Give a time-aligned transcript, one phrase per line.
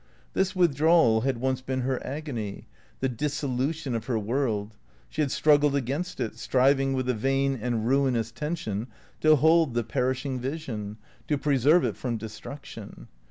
[0.33, 2.65] This withdrawal had once been her agony,
[3.01, 4.75] the dissolution of her world;
[5.09, 8.87] she had struggled against it, striving with a vain and ruinous tension
[9.19, 13.09] to hold the perishing vision, to preserve it from destruction.